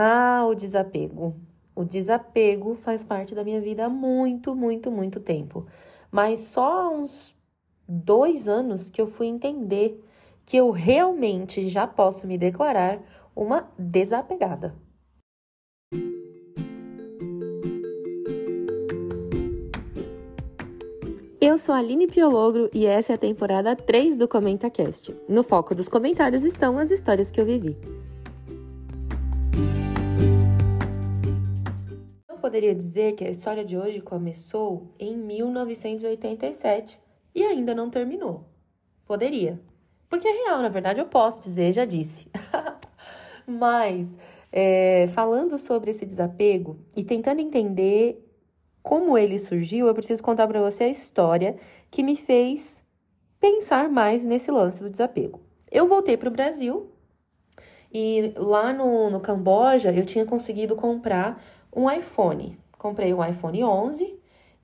[0.00, 1.34] Ah, o desapego.
[1.74, 5.66] O desapego faz parte da minha vida há muito, muito, muito tempo.
[6.08, 7.36] Mas só há uns
[7.88, 10.00] dois anos que eu fui entender
[10.46, 13.00] que eu realmente já posso me declarar
[13.34, 14.72] uma desapegada.
[21.40, 25.16] Eu sou a Aline Piologro e essa é a temporada 3 do ComentaCast.
[25.28, 27.76] No foco dos comentários estão as histórias que eu vivi.
[32.48, 36.98] Poderia dizer que a história de hoje começou em 1987
[37.34, 38.46] e ainda não terminou.
[39.04, 39.60] Poderia.
[40.08, 42.30] Porque é real, na verdade, eu posso dizer, já disse.
[43.46, 44.16] Mas,
[44.50, 48.26] é, falando sobre esse desapego e tentando entender
[48.82, 51.58] como ele surgiu, eu preciso contar para você a história
[51.90, 52.82] que me fez
[53.38, 55.38] pensar mais nesse lance do desapego.
[55.70, 56.90] Eu voltei para o Brasil
[57.92, 61.42] e lá no, no Camboja eu tinha conseguido comprar
[61.74, 62.58] um iPhone.
[62.76, 64.18] Comprei um iPhone 11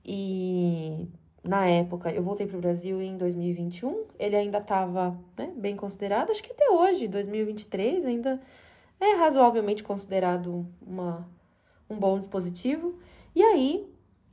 [0.05, 1.09] e
[1.43, 4.05] na época eu voltei para o Brasil em 2021.
[4.19, 8.41] Ele ainda estava né, bem considerado, acho que até hoje, 2023, ainda
[9.01, 11.29] é razoavelmente considerado uma,
[11.89, 12.99] um bom dispositivo.
[13.35, 13.87] E aí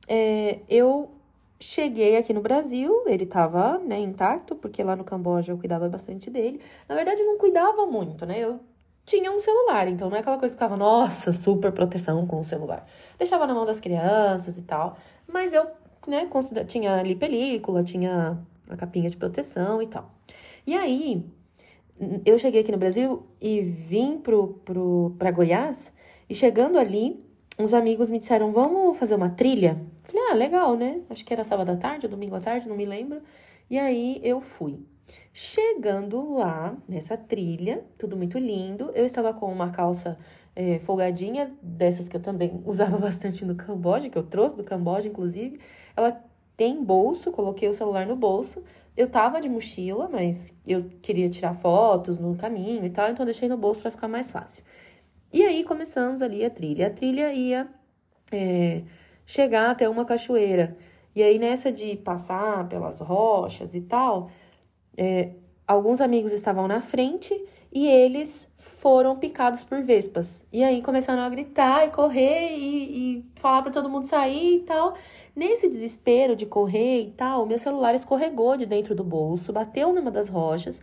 [0.08, 1.12] é, eu
[1.60, 6.30] cheguei aqui no Brasil, ele estava né, intacto, porque lá no Camboja eu cuidava bastante
[6.30, 6.60] dele.
[6.90, 8.40] Na verdade, não cuidava muito, né?
[8.40, 8.60] Eu
[9.12, 12.46] tinha um celular, então não é aquela coisa que ficava, nossa, super proteção com o
[12.46, 12.88] celular.
[13.20, 14.96] Deixava na mão das crianças e tal,
[15.28, 15.68] mas eu,
[16.08, 16.30] né,
[16.66, 18.40] tinha ali película, tinha
[18.70, 20.10] a capinha de proteção e tal.
[20.66, 21.26] E aí,
[22.26, 25.92] eu cheguei aqui no Brasil e vim pro, pro, pra Goiás,
[26.30, 27.22] e chegando ali,
[27.60, 29.78] uns amigos me disseram, vamos fazer uma trilha?
[30.06, 31.02] Falei, ah, legal, né?
[31.10, 33.22] Acho que era sábado à tarde, ou domingo à tarde, não me lembro.
[33.70, 34.80] E aí eu fui.
[35.34, 40.18] Chegando lá, nessa trilha, tudo muito lindo, eu estava com uma calça
[40.56, 45.08] é, folgadinha, dessas que eu também usava bastante no Camboja, que eu trouxe do Camboja,
[45.08, 45.60] inclusive.
[45.96, 46.22] Ela
[46.58, 48.64] tem bolso, coloquei o celular no bolso.
[48.96, 53.48] Eu tava de mochila, mas eu queria tirar fotos no caminho e tal, então deixei
[53.48, 54.64] no bolso para ficar mais fácil.
[55.32, 56.88] E aí começamos ali a trilha.
[56.88, 57.70] A trilha ia
[58.32, 58.84] é,
[59.26, 60.78] chegar até uma cachoeira.
[61.16, 64.30] E aí, nessa de passar pelas rochas e tal,
[65.02, 65.32] é,
[65.68, 67.34] alguns amigos estavam na frente
[67.74, 70.46] e eles foram picados por vespas.
[70.54, 74.60] E aí começaram a gritar e correr e, e falar para todo mundo sair e
[74.60, 74.94] tal.
[75.36, 80.12] Nesse desespero de correr e tal, meu celular escorregou de dentro do bolso, bateu numa
[80.12, 80.80] das rochas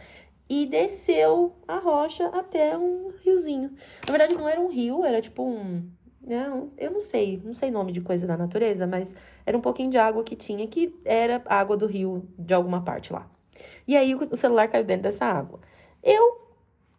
[0.48, 3.70] e desceu a rocha até um riozinho.
[4.04, 5.88] Na verdade, não era um rio, era tipo um.
[6.20, 9.14] Não, eu não sei, não sei nome de coisa da natureza, mas
[9.46, 13.12] era um pouquinho de água que tinha, que era água do rio de alguma parte
[13.12, 13.30] lá.
[13.86, 15.60] E aí o celular caiu dentro dessa água.
[16.02, 16.48] Eu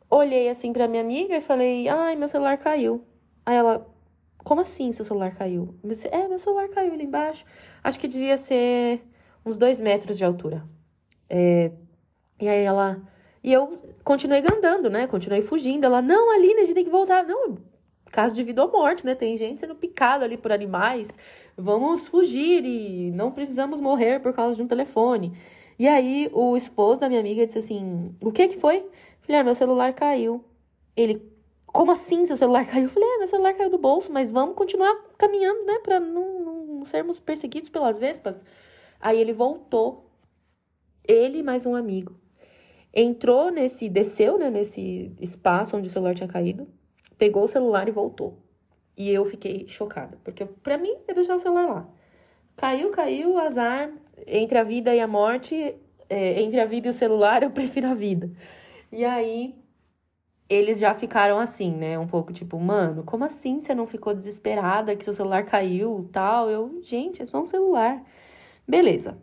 [0.10, 3.04] olhei assim para minha amiga e falei: "Ai, meu celular caiu".
[3.46, 3.88] Aí ela:
[4.44, 7.46] "Como assim seu celular caiu?" Eu disse, é, meu celular caiu ali embaixo.
[7.84, 9.02] Acho que devia ser
[9.46, 10.64] uns dois metros de altura.
[11.30, 11.72] É...
[12.42, 13.02] E aí ela
[13.44, 15.08] e eu continuei andando, né?
[15.08, 15.86] Continuei fugindo.
[15.86, 17.24] Ela: "Não, Aline, a gente tem que voltar".
[17.24, 17.58] Não,
[18.12, 19.16] caso de vida ou morte, né?
[19.16, 21.18] Tem gente sendo picada ali por animais.
[21.58, 25.38] Vamos fugir e não precisamos morrer por causa de um telefone.
[25.80, 28.86] E aí o esposo da minha amiga disse assim: O que que foi?
[29.22, 30.44] Falei: ah, meu celular caiu.
[30.94, 31.26] Ele,
[31.66, 32.84] como assim seu celular caiu?
[32.84, 36.40] Eu falei: é, meu celular caiu do bolso, mas vamos continuar caminhando, né, pra não,
[36.42, 38.44] não sermos perseguidos pelas vespas.
[39.00, 40.12] Aí ele voltou,
[41.08, 42.14] ele mais um amigo.
[42.94, 46.68] Entrou nesse, desceu, né, nesse espaço onde o celular tinha caído,
[47.18, 48.38] pegou o celular e voltou.
[48.98, 51.90] E eu fiquei chocada, porque para mim é deixar o celular lá.
[52.60, 53.90] Caiu, caiu, azar,
[54.28, 55.78] entre a vida e a morte,
[56.10, 58.30] é, entre a vida e o celular, eu prefiro a vida.
[58.92, 59.56] E aí,
[60.50, 61.98] eles já ficaram assim, né?
[61.98, 66.50] Um pouco tipo, mano, como assim você não ficou desesperada que seu celular caiu tal?
[66.50, 68.04] Eu, gente, é só um celular.
[68.68, 69.18] Beleza.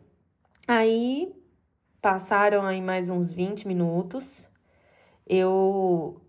[0.67, 1.31] Aí,
[2.01, 4.49] passaram aí mais uns 20 minutos.
[5.27, 6.23] Eu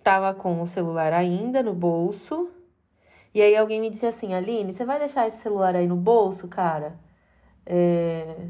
[0.00, 2.48] tava com o celular ainda no bolso.
[3.34, 6.48] E aí alguém me disse assim, Aline, você vai deixar esse celular aí no bolso,
[6.48, 6.98] cara?
[7.64, 8.48] É...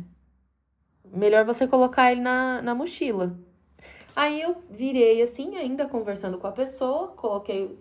[1.05, 3.39] Melhor você colocar ele na, na mochila.
[4.17, 7.79] Aí eu virei assim, ainda conversando com a pessoa, coloquei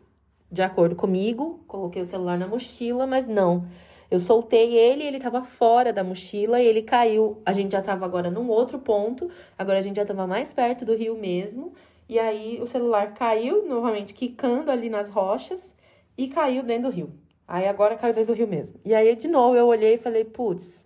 [0.52, 3.68] de acordo comigo, coloquei o celular na mochila, mas não.
[4.10, 7.42] Eu soltei ele, ele tava fora da mochila e ele caiu.
[7.46, 10.86] A gente já tava agora num outro ponto, agora a gente já tava mais perto
[10.86, 11.74] do rio mesmo.
[12.08, 15.74] E aí o celular caiu, novamente quicando ali nas rochas
[16.18, 17.14] e caiu dentro do rio.
[17.48, 18.80] Aí agora caiu dentro do rio mesmo.
[18.86, 20.86] E aí de novo eu olhei e falei, putz,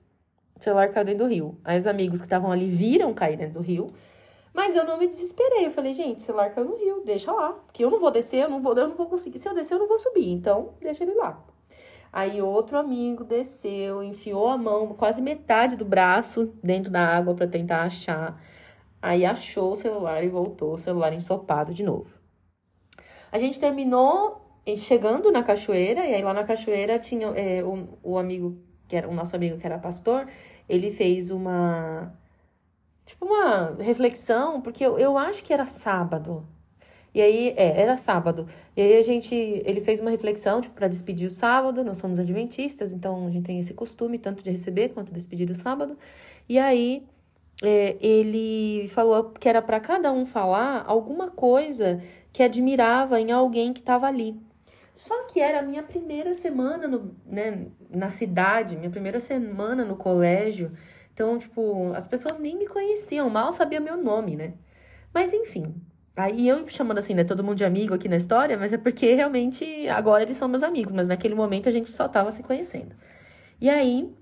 [0.60, 1.58] o celular caiu dentro do rio.
[1.64, 3.94] Aí os amigos que estavam ali viram cair dentro do rio,
[4.56, 5.66] Mas eu não me desesperei.
[5.66, 7.52] Eu falei, gente, o celular caiu no rio, deixa lá.
[7.52, 9.38] Porque eu não vou descer, eu não vou, eu não vou conseguir.
[9.38, 10.32] Se eu descer, eu não vou subir.
[10.32, 11.44] Então, deixa ele lá.
[12.12, 17.46] Aí outro amigo desceu, enfiou a mão, quase metade do braço dentro da água para
[17.46, 18.42] tentar achar.
[19.02, 22.08] Aí achou o celular e voltou, o celular ensopado de novo.
[23.30, 24.45] A gente terminou
[24.78, 28.58] chegando na cachoeira, e aí lá na cachoeira tinha é, o, o amigo,
[28.88, 30.28] que era o nosso amigo que era pastor,
[30.68, 32.14] ele fez uma.
[33.06, 36.48] Tipo, uma reflexão, porque eu, eu acho que era sábado.
[37.14, 38.48] E aí, é, era sábado.
[38.76, 41.84] E aí a gente, ele fez uma reflexão, tipo, para despedir o sábado.
[41.84, 45.50] Nós somos adventistas, então a gente tem esse costume tanto de receber quanto de despedir
[45.50, 45.98] o sábado.
[46.50, 47.08] E aí,
[47.64, 52.02] é, ele falou que era para cada um falar alguma coisa
[52.34, 54.36] que admirava em alguém que estava ali.
[54.96, 59.96] Só que era a minha primeira semana no, né, na cidade, minha primeira semana no
[59.96, 60.72] colégio.
[61.14, 64.56] Então, tipo, as pessoas nem me conheciam, mal sabia meu nome, né?
[65.14, 65.76] Mas enfim,
[66.18, 69.14] Aí eu chamando assim, né, todo mundo de amigo aqui na história, mas é porque
[69.16, 72.96] realmente agora eles são meus amigos, mas naquele momento a gente só tava se conhecendo.
[73.60, 74.14] E aí,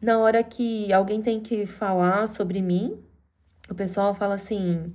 [0.00, 3.02] na hora que alguém tem que falar sobre mim,
[3.70, 4.94] o pessoal fala assim,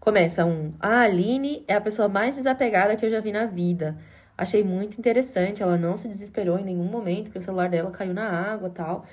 [0.00, 3.96] começa um, a Aline é a pessoa mais desapegada que eu já vi na vida.
[4.36, 8.12] Achei muito interessante, ela não se desesperou em nenhum momento, porque o celular dela caiu
[8.12, 9.06] na água tal,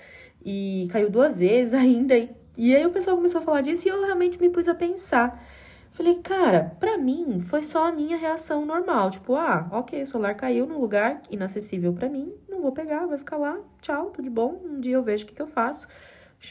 [0.43, 2.15] e caiu duas vezes ainda.
[2.57, 5.43] E aí o pessoal começou a falar disso e eu realmente me pus a pensar.
[5.91, 9.11] Falei, cara, pra mim foi só a minha reação normal.
[9.11, 13.17] Tipo, ah, ok, o celular caiu num lugar inacessível para mim, não vou pegar, vai
[13.17, 14.59] ficar lá, tchau, tudo bom.
[14.65, 15.87] Um dia eu vejo o que, que eu faço.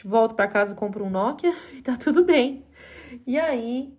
[0.03, 2.65] Volto para casa, compro um Nokia e tá tudo bem.
[3.27, 3.93] E aí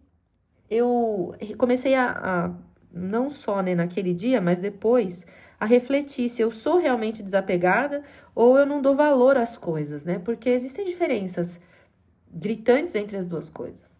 [0.70, 2.50] eu comecei a, a
[2.94, 5.26] não só né, naquele dia, mas depois,
[5.58, 8.02] a refletir se eu sou realmente desapegada
[8.34, 10.18] ou eu não dou valor às coisas, né?
[10.18, 11.60] Porque existem diferenças
[12.32, 13.98] gritantes entre as duas coisas.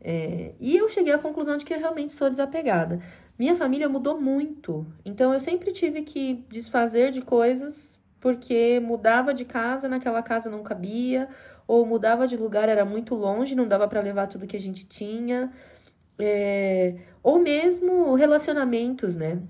[0.00, 3.00] É, e eu cheguei à conclusão de que eu realmente sou desapegada.
[3.38, 9.44] Minha família mudou muito, então eu sempre tive que desfazer de coisas porque mudava de
[9.44, 11.28] casa, naquela casa não cabia,
[11.66, 14.86] ou mudava de lugar, era muito longe, não dava para levar tudo que a gente
[14.86, 15.50] tinha,
[16.18, 19.40] é, ou mesmo relacionamentos, né?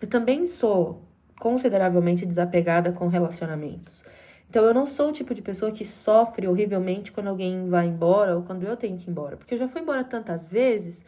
[0.00, 1.02] Eu também sou
[1.38, 4.04] consideravelmente desapegada com relacionamentos.
[4.48, 8.36] Então, eu não sou o tipo de pessoa que sofre horrivelmente quando alguém vai embora
[8.36, 9.36] ou quando eu tenho que ir embora.
[9.36, 11.06] Porque eu já fui embora tantas vezes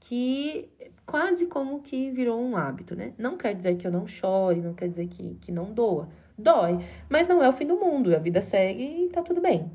[0.00, 0.68] que
[1.06, 3.12] quase como que virou um hábito, né?
[3.16, 6.08] Não quer dizer que eu não chore, não quer dizer que, que não doa.
[6.36, 8.14] Dói, mas não é o fim do mundo.
[8.14, 9.70] A vida segue e tá tudo bem.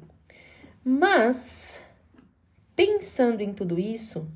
[0.84, 1.82] Mas,
[2.76, 4.28] pensando em tudo isso,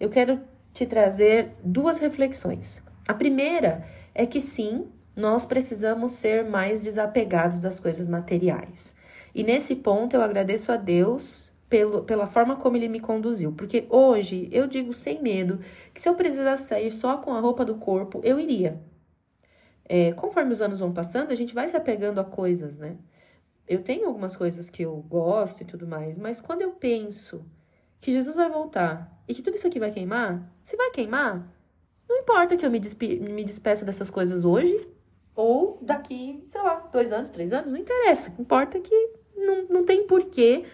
[0.00, 0.40] eu quero
[0.72, 2.82] te trazer duas reflexões.
[3.06, 3.84] A primeira
[4.14, 8.94] é que sim, nós precisamos ser mais desapegados das coisas materiais.
[9.34, 13.86] E nesse ponto eu agradeço a Deus pelo, pela forma como ele me conduziu, porque
[13.88, 15.58] hoje eu digo sem medo
[15.94, 18.80] que se eu precisasse sair só com a roupa do corpo, eu iria.
[19.86, 22.96] É, conforme os anos vão passando, a gente vai se apegando a coisas, né?
[23.66, 27.44] Eu tenho algumas coisas que eu gosto e tudo mais, mas quando eu penso
[28.02, 31.46] que Jesus vai voltar e que tudo isso aqui vai queimar, se vai queimar,
[32.06, 34.86] não importa que eu me, despe me despeça dessas coisas hoje,
[35.34, 38.28] ou daqui, sei lá, dois anos, três anos, não interessa.
[38.28, 40.64] O que importa é que não, não tem porquê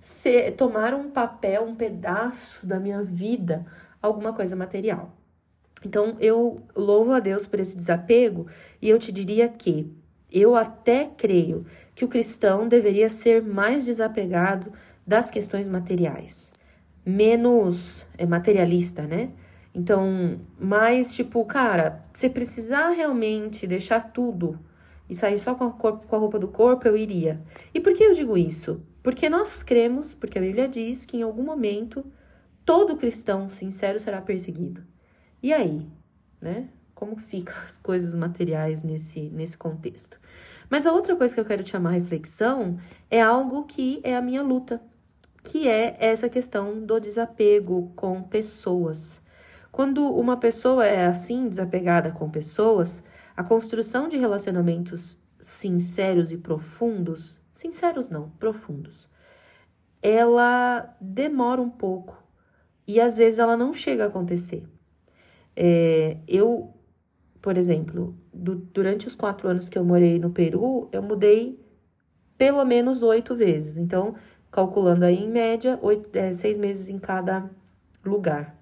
[0.00, 3.66] ser, tomar um papel, um pedaço da minha vida,
[4.00, 5.10] alguma coisa material.
[5.84, 8.46] Então, eu louvo a Deus por esse desapego
[8.80, 9.92] e eu te diria que
[10.30, 14.72] eu até creio que o cristão deveria ser mais desapegado
[15.06, 16.52] das questões materiais,
[17.06, 19.30] menos é, materialista, né?
[19.72, 24.58] Então, mais tipo, cara, se precisar realmente deixar tudo
[25.08, 27.40] e sair só com a, corpo, com a roupa do corpo, eu iria.
[27.72, 28.82] E por que eu digo isso?
[29.02, 32.04] Porque nós cremos, porque a Bíblia diz que em algum momento
[32.64, 34.82] todo cristão sincero será perseguido.
[35.42, 35.86] E aí,
[36.40, 36.68] né?
[36.94, 40.18] Como ficam as coisas materiais nesse, nesse contexto?
[40.68, 42.78] Mas a outra coisa que eu quero chamar reflexão
[43.10, 44.82] é algo que é a minha luta,
[45.46, 49.22] que é essa questão do desapego com pessoas.
[49.70, 53.02] Quando uma pessoa é assim, desapegada com pessoas,
[53.36, 59.08] a construção de relacionamentos sinceros e profundos, sinceros não, profundos,
[60.02, 62.20] ela demora um pouco
[62.86, 64.66] e às vezes ela não chega a acontecer.
[65.54, 66.74] É, eu,
[67.40, 71.64] por exemplo, do, durante os quatro anos que eu morei no Peru, eu mudei
[72.36, 73.76] pelo menos oito vezes.
[73.76, 74.14] Então,
[74.50, 77.50] calculando aí em média, oito, é, seis meses em cada
[78.04, 78.56] lugar.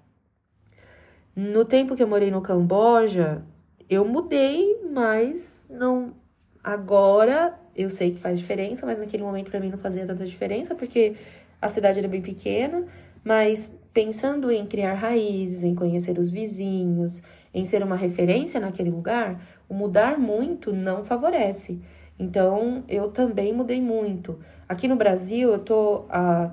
[1.35, 3.43] No tempo que eu morei no Camboja,
[3.89, 6.13] eu mudei, mas não.
[6.63, 10.73] Agora eu sei que faz diferença, mas naquele momento para mim não fazia tanta diferença,
[10.73, 11.15] porque
[11.61, 12.85] a cidade era bem pequena.
[13.23, 17.23] Mas pensando em criar raízes, em conhecer os vizinhos,
[17.53, 21.81] em ser uma referência naquele lugar, o mudar muito não favorece.
[22.17, 24.39] Então, eu também mudei muito.
[24.67, 26.51] Aqui no Brasil, eu tô a,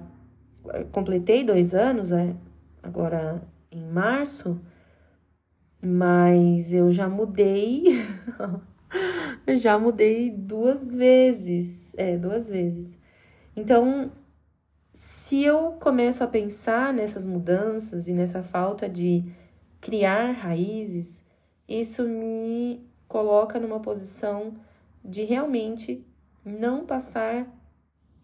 [0.90, 2.34] completei dois anos, é,
[2.82, 4.60] agora em março,
[5.80, 7.84] mas eu já mudei,
[9.56, 12.98] já mudei duas vezes, é, duas vezes.
[13.56, 14.12] Então,
[14.92, 19.24] se eu começo a pensar nessas mudanças e nessa falta de
[19.80, 21.24] criar raízes,
[21.68, 24.54] isso me coloca numa posição
[25.04, 26.04] de realmente
[26.44, 27.46] não passar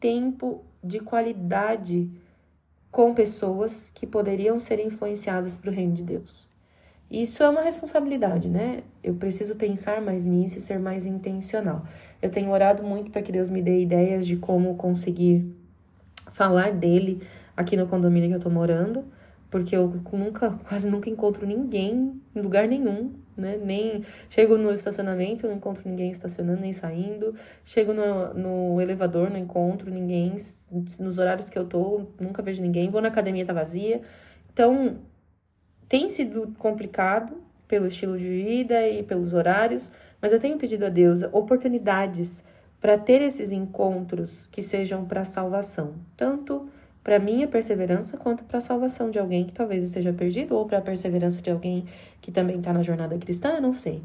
[0.01, 2.11] tempo de qualidade
[2.91, 6.49] com pessoas que poderiam ser influenciadas para o reino de Deus.
[7.11, 8.83] Isso é uma responsabilidade, né?
[9.03, 11.85] Eu preciso pensar mais nisso e ser mais intencional.
[12.21, 15.51] Eu tenho orado muito para que Deus me dê ideias de como conseguir
[16.31, 17.23] falar dele
[17.57, 19.05] aqui no condomínio que eu tô morando,
[19.51, 23.59] porque eu nunca, quase nunca encontro ninguém em lugar nenhum, né?
[23.63, 27.35] Nem chego no estacionamento, não encontro ninguém estacionando nem saindo.
[27.65, 30.37] Chego no, no elevador, não encontro ninguém.
[31.01, 32.89] Nos horários que eu tô, nunca vejo ninguém.
[32.89, 34.03] Vou na academia, tá vazia.
[34.53, 34.99] Então,
[35.89, 40.89] tem sido complicado pelo estilo de vida e pelos horários, mas eu tenho pedido a
[40.89, 42.43] Deus oportunidades
[42.81, 46.69] para ter esses encontros que sejam para salvação, tanto
[47.09, 50.77] para minha perseverança quanto para a salvação de alguém que talvez esteja perdido ou para
[50.77, 51.87] a perseverança de alguém
[52.21, 54.03] que também está na jornada cristã, eu não sei.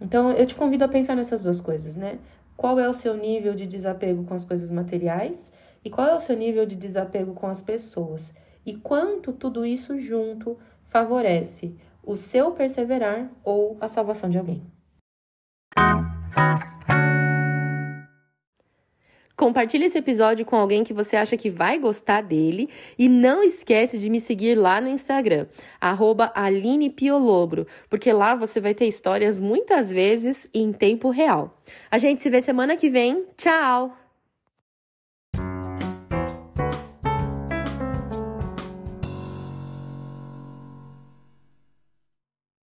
[0.00, 2.20] Então eu te convido a pensar nessas duas coisas, né?
[2.56, 5.50] Qual é o seu nível de desapego com as coisas materiais
[5.84, 8.32] e qual é o seu nível de desapego com as pessoas?
[8.64, 14.62] E quanto tudo isso junto favorece o seu perseverar ou a salvação de alguém.
[19.40, 22.68] Compartilhe esse episódio com alguém que você acha que vai gostar dele
[22.98, 25.46] e não esquece de me seguir lá no Instagram,
[26.34, 31.58] @alinepiolobro, porque lá você vai ter histórias muitas vezes em tempo real.
[31.90, 33.24] A gente se vê semana que vem.
[33.38, 33.96] Tchau!